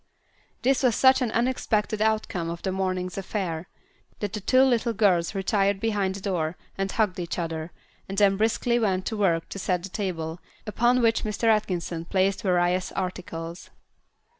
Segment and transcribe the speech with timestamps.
[0.63, 3.67] This was such an unexpected outcome of the morning's affair,
[4.19, 7.71] that the two little girls retired behind the door and hugged each other,
[8.09, 11.43] and then briskly went to work to set the table, upon which Mr.
[11.49, 13.69] Atkinson placed various articles.